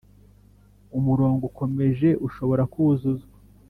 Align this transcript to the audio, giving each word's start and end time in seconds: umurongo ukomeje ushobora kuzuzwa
umurongo 0.97 1.41
ukomeje 1.49 2.09
ushobora 2.27 2.63
kuzuzwa 2.73 3.33